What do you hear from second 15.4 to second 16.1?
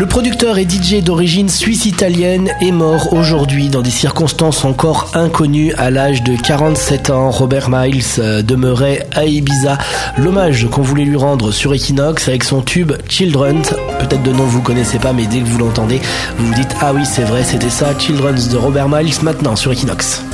que vous l'entendez,